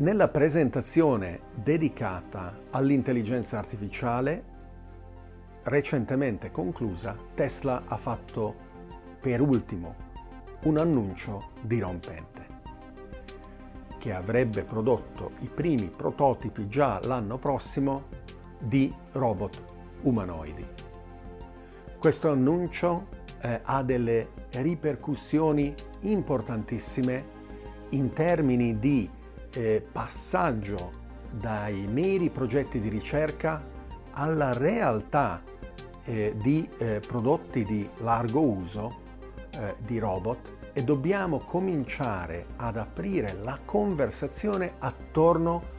[0.00, 4.44] Nella presentazione dedicata all'intelligenza artificiale,
[5.64, 8.54] recentemente conclusa, Tesla ha fatto
[9.20, 9.96] per ultimo
[10.62, 12.46] un annuncio dirompente,
[13.98, 18.04] che avrebbe prodotto i primi prototipi già l'anno prossimo
[18.56, 19.64] di robot
[20.02, 20.64] umanoidi.
[21.98, 23.08] Questo annuncio
[23.42, 27.36] eh, ha delle ripercussioni importantissime
[27.90, 29.16] in termini di
[29.54, 30.90] eh, passaggio
[31.30, 33.62] dai meri progetti di ricerca
[34.12, 35.42] alla realtà
[36.04, 38.88] eh, di eh, prodotti di largo uso
[39.50, 45.76] eh, di robot e dobbiamo cominciare ad aprire la conversazione attorno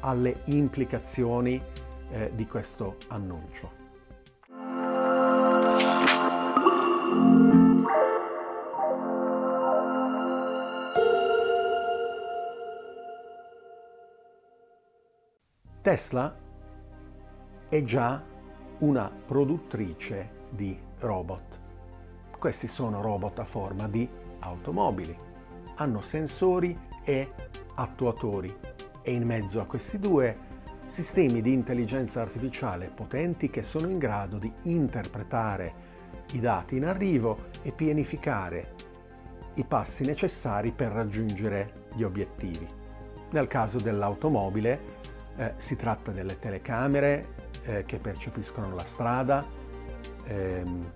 [0.00, 1.60] alle implicazioni
[2.10, 3.75] eh, di questo annuncio.
[15.86, 16.34] Tesla
[17.68, 18.20] è già
[18.78, 21.60] una produttrice di robot.
[22.36, 24.08] Questi sono robot a forma di
[24.40, 25.14] automobili.
[25.76, 27.32] Hanno sensori e
[27.76, 28.52] attuatori
[29.00, 30.36] e in mezzo a questi due
[30.86, 35.74] sistemi di intelligenza artificiale potenti che sono in grado di interpretare
[36.32, 38.74] i dati in arrivo e pianificare
[39.54, 42.66] i passi necessari per raggiungere gli obiettivi.
[43.30, 47.34] Nel caso dell'automobile eh, si tratta delle telecamere
[47.64, 49.44] eh, che percepiscono la strada,
[50.24, 50.92] ehm,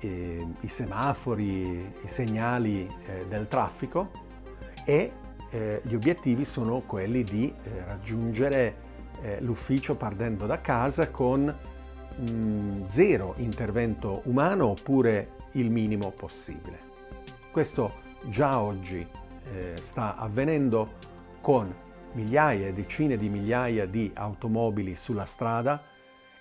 [0.00, 1.60] e, i semafori,
[2.02, 4.10] i segnali eh, del traffico
[4.84, 5.12] e
[5.50, 8.82] eh, gli obiettivi sono quelli di eh, raggiungere
[9.38, 16.78] l'ufficio partendo da casa con mh, mm, zero intervento umano oppure il minimo possibile.
[17.50, 19.06] Questo già oggi
[19.80, 20.94] sta avvenendo
[21.40, 21.72] con
[22.14, 25.82] migliaia e decine di migliaia di automobili sulla strada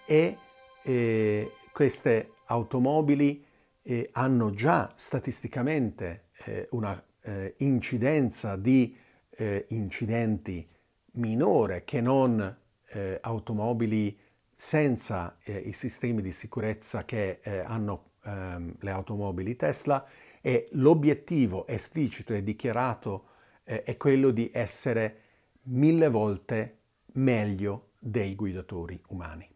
[0.05, 0.38] e
[0.83, 3.44] eh, queste automobili
[3.81, 8.95] eh, hanno già statisticamente eh, una eh, incidenza di
[9.31, 10.67] eh, incidenti
[11.13, 12.57] minore che non
[12.88, 14.17] eh, automobili
[14.56, 20.06] senza i sistemi di sicurezza che hanno ehm, le automobili Tesla
[20.39, 23.25] e l'obiettivo esplicito e dichiarato
[23.66, 25.22] è quello di essere
[25.63, 26.78] mille volte
[27.13, 29.50] meglio dei guidatori umani.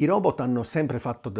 [0.00, 1.32] I robot hanno sempre fatto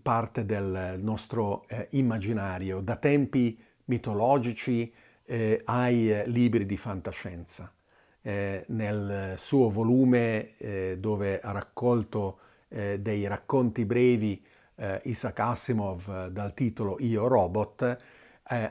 [0.00, 4.90] parte del nostro eh, immaginario, da tempi mitologici
[5.24, 7.70] eh, ai eh, libri di fantascienza.
[8.22, 12.38] Eh, nel suo volume eh, dove ha raccolto
[12.68, 14.44] eh, dei racconti brevi
[15.04, 17.98] Isaac Asimov dal titolo Io Robot,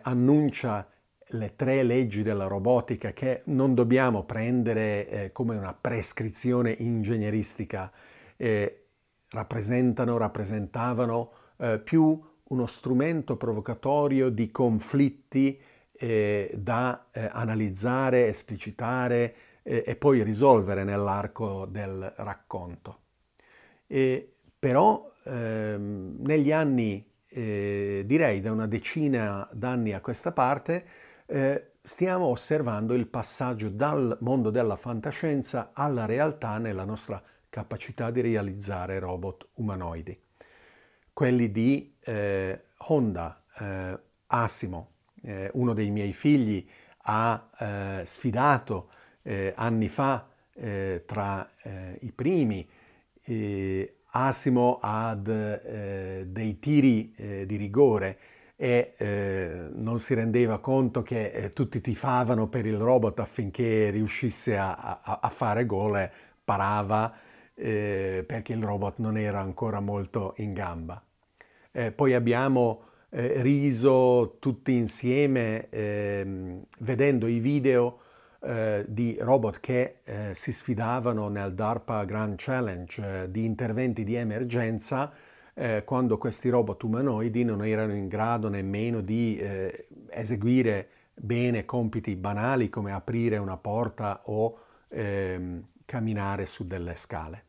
[0.04, 0.88] annuncia
[1.30, 7.92] le tre leggi della robotica che non dobbiamo prendere eh, come una prescrizione ingegneristica,
[8.38, 8.86] eh,
[9.30, 15.60] rappresentano, rappresentavano eh, più uno strumento provocatorio di conflitti
[15.92, 23.00] eh, da eh, analizzare, esplicitare eh, e poi risolvere nell'arco del racconto.
[24.60, 30.86] però ehm, negli anni, direi da una decina d'anni a questa parte,
[31.28, 38.22] eh, stiamo osservando il passaggio dal mondo della fantascienza alla realtà nella nostra capacità di
[38.22, 40.20] realizzare robot umanoidi.
[41.14, 44.90] Quelli di eh, Honda, eh, Asimo,
[45.24, 46.68] eh, uno dei miei figli,
[47.08, 48.90] ha eh, sfidato
[49.22, 50.28] eh, anni fa
[51.06, 51.50] tra
[52.00, 52.66] i primi
[54.12, 57.14] Asimo ad dei tiri
[57.46, 58.18] di rigore
[58.56, 64.58] e eh, non si rendeva conto che eh, tutti tifavano per il robot affinché riuscisse
[64.58, 66.10] a, a, a fare gol,
[66.44, 67.14] parava
[67.54, 71.02] eh, perché il robot non era ancora molto in gamba.
[71.72, 78.00] Eh, poi abbiamo eh, riso tutti insieme ehm, vedendo i video
[78.42, 79.98] eh, di robot che
[80.34, 85.12] si sfidavano nel DARPA Grand Challenge di interventi di emergenza
[85.56, 92.16] eh, quando questi robot umanoidi non erano in grado nemmeno di eh, eseguire bene compiti
[92.16, 94.58] banali come aprire una porta o
[94.90, 97.44] ehm, camminare su delle scale.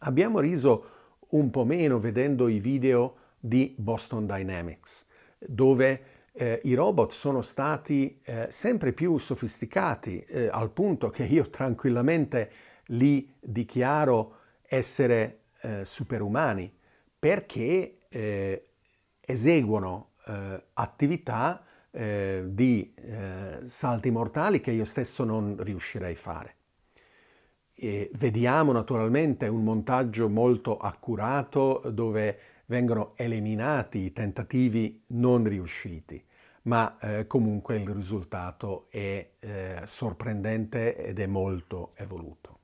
[0.00, 0.90] Abbiamo riso
[1.30, 5.06] un po' meno vedendo i video di Boston Dynamics,
[5.38, 11.48] dove eh, i robot sono stati eh, sempre più sofisticati, eh, al punto che io
[11.50, 12.50] tranquillamente
[12.86, 16.74] li dichiaro essere eh, superumani
[17.18, 18.68] perché eh,
[19.20, 26.54] eseguono eh, attività eh, di eh, salti mortali che io stesso non riuscirei a fare.
[27.74, 36.22] E vediamo naturalmente un montaggio molto accurato dove vengono eliminati i tentativi non riusciti,
[36.62, 42.58] ma eh, comunque il risultato è eh, sorprendente ed è molto evoluto.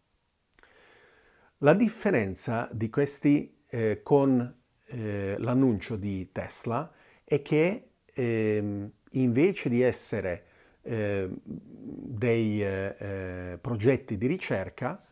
[1.58, 4.54] La differenza di questi eh, con
[4.84, 6.92] eh, l'annuncio di Tesla
[7.24, 10.44] è che ehm, invece di essere
[10.82, 15.02] eh, dei eh, progetti di ricerca,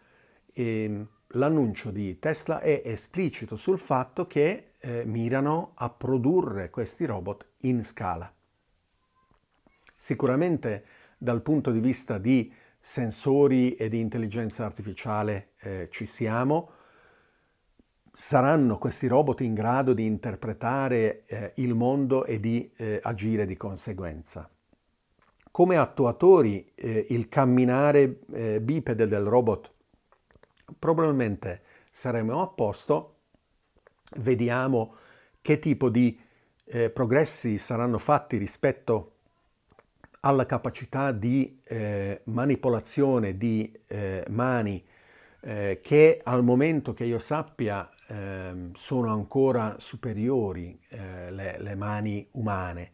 [0.52, 7.52] ehm, l'annuncio di Tesla è esplicito sul fatto che eh, mirano a produrre questi robot
[7.60, 8.30] in scala.
[9.96, 10.84] Sicuramente
[11.16, 16.72] dal punto di vista di sensori e di intelligenza artificiale eh, ci siamo,
[18.12, 23.56] saranno questi robot in grado di interpretare eh, il mondo e di eh, agire di
[23.56, 24.48] conseguenza.
[25.50, 29.70] Come attuatori, eh, il camminare eh, bipede del robot
[30.78, 33.16] probabilmente saremo a posto,
[34.18, 34.94] vediamo
[35.42, 36.18] che tipo di
[36.64, 39.14] eh, progressi saranno fatti rispetto
[40.20, 43.72] alla capacità di eh, manipolazione di
[44.28, 44.84] mani
[45.40, 52.92] che al momento che io sappia eh, sono ancora superiori eh, le, le, mani umane,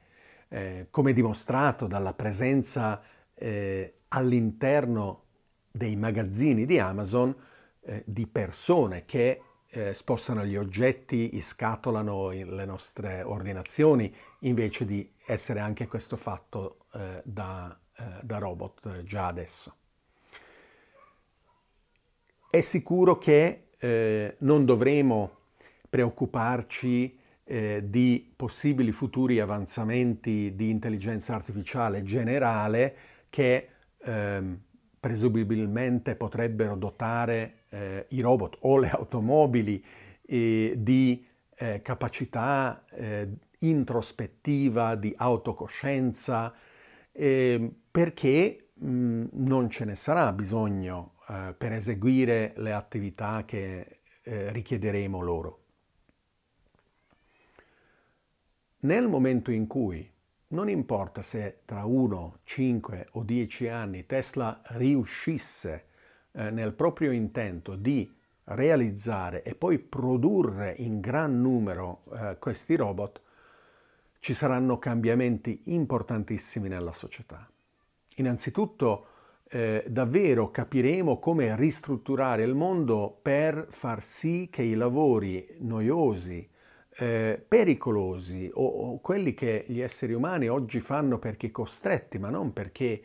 [0.48, 3.02] eh, come dimostrato dalla presenza
[3.34, 5.22] eh, all'interno
[5.70, 7.34] dei magazzini di Amazon
[7.80, 15.60] eh, di persone che eh, spostano gli oggetti, scatolano le nostre ordinazioni, invece di essere
[15.60, 16.84] anche questo fatto
[17.24, 17.78] da,
[18.22, 19.74] da robot già adesso.
[22.48, 25.30] È sicuro che eh, non dovremo
[25.88, 32.96] preoccuparci eh, di possibili futuri avanzamenti di intelligenza artificiale generale
[33.30, 33.68] che
[34.02, 34.60] ehm,
[34.98, 39.82] presumibilmente potrebbero dotare eh, i robot o le automobili
[40.26, 41.24] eh, di
[41.54, 43.28] eh, capacità eh,
[43.60, 46.52] introspettiva, di autocoscienza,
[47.12, 54.52] ehm, perché mh, non ce ne sarà bisogno eh, per eseguire le attività che eh,
[54.52, 55.60] richiederemo loro.
[58.80, 60.08] Nel momento in cui,
[60.48, 65.86] non importa se tra 1, 5 o 10 anni Tesla riuscisse
[66.32, 68.12] eh, nel proprio intento di
[68.44, 72.04] realizzare e poi produrre in gran numero
[72.38, 73.20] questi robot,
[74.20, 77.50] ci saranno cambiamenti importantissimi nella società.
[78.16, 79.06] Innanzitutto
[79.48, 86.48] eh, davvero capiremo come ristrutturare il mondo per far sì che i lavori noiosi,
[86.98, 92.52] eh, pericolosi o, o, quelli che gli esseri umani oggi fanno perché costretti, ma non
[92.52, 93.02] perché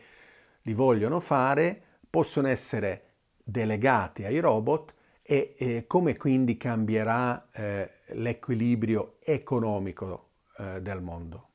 [0.63, 3.03] li vogliono fare, possono essere
[3.43, 4.93] delegati ai robot
[5.23, 11.49] e eh, come quindi cambierà eh, l'equilibrio economico eh, del mondo.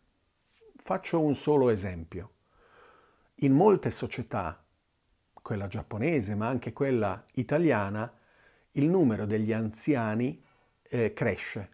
[0.76, 2.30] Faccio un solo esempio.
[3.40, 4.65] In molte società
[5.46, 8.12] quella giapponese ma anche quella italiana,
[8.72, 10.42] il numero degli anziani
[10.90, 11.68] eh, cresce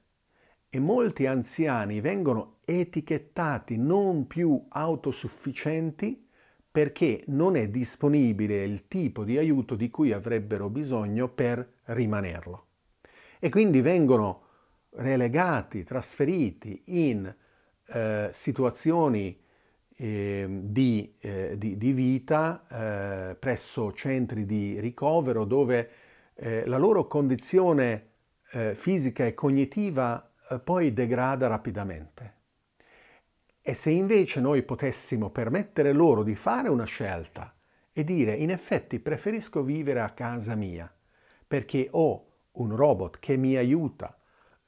[0.68, 6.28] e molti anziani vengono etichettati non più autosufficienti
[6.70, 12.66] perché non è disponibile il tipo di aiuto di cui avrebbero bisogno per rimanerlo.
[13.38, 14.42] E quindi vengono
[14.96, 17.34] relegati, trasferiti in
[17.86, 19.40] eh, situazioni
[20.02, 25.90] eh, di, eh, di, di, vita eh, presso centri di ricovero dove
[26.34, 28.08] eh, la loro condizione
[28.50, 32.34] eh, fisica e cognitiva eh, poi degrada rapidamente.
[33.60, 37.54] E se invece noi potessimo permettere loro di fare una scelta
[37.92, 40.92] e dire in effetti preferisco vivere a casa mia
[41.46, 44.16] perché ho un robot che mi aiuta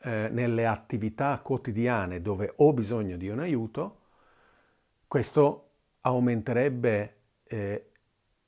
[0.05, 4.04] nelle attività quotidiane dove ho bisogno di un aiuto,
[5.15, 7.91] questo aumenterebbe eh,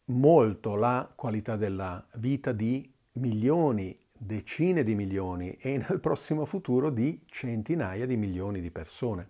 [0.07, 7.23] molto la qualità della vita di milioni, decine di milioni e nel prossimo futuro di
[7.27, 9.29] centinaia di milioni di persone.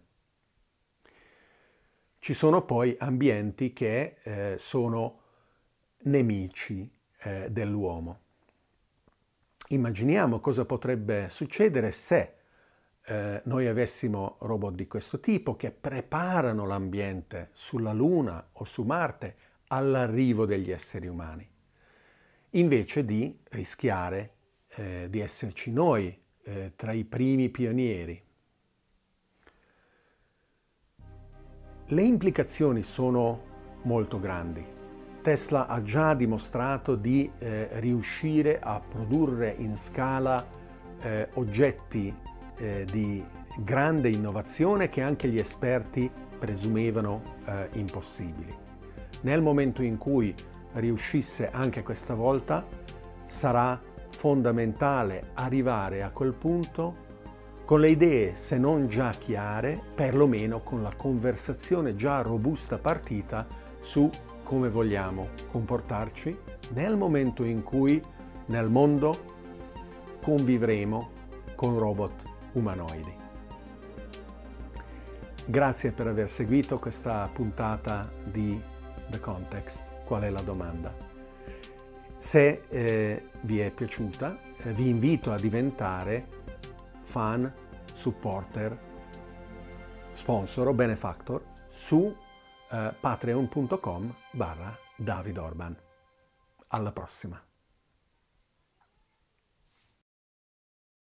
[2.18, 5.20] Ci sono poi ambienti che eh, sono
[6.04, 8.20] nemici eh, dell'uomo.
[9.68, 12.35] Immaginiamo cosa potrebbe succedere se
[13.08, 19.36] eh, noi avessimo robot di questo tipo che preparano l'ambiente sulla Luna o su Marte
[19.68, 21.48] all'arrivo degli esseri umani,
[22.50, 24.34] invece di rischiare
[24.75, 28.22] eh, di esserci noi eh, tra i primi pionieri.
[31.88, 34.75] Le implicazioni sono molto grandi.
[35.22, 40.44] Tesla ha già dimostrato di eh, riuscire a produrre in scala
[41.02, 43.25] eh, oggetti eh, di
[43.58, 48.54] grande innovazione che anche gli esperti presumevano eh, impossibili.
[49.22, 50.34] Nel momento in cui
[50.75, 52.66] riuscisse anche questa volta,
[53.25, 57.04] sarà fondamentale arrivare a quel punto
[57.64, 63.46] con le idee, se non già chiare, perlomeno con la conversazione già robusta partita
[63.80, 64.08] su
[64.44, 66.38] come vogliamo comportarci
[66.75, 68.00] nel momento in cui
[68.46, 69.18] nel mondo
[70.22, 71.10] convivremo
[71.56, 73.14] con robot umanoidi.
[75.48, 78.60] Grazie per aver seguito questa puntata di
[79.08, 80.02] The Context.
[80.04, 80.94] Qual è la domanda?
[82.18, 86.26] Se eh, vi è piaciuta, eh, vi invito a diventare
[87.02, 87.52] fan,
[87.92, 88.76] supporter,
[90.14, 92.12] sponsor o benefactor su
[92.70, 95.76] eh, patreon.com barra David.
[96.68, 97.45] Alla prossima!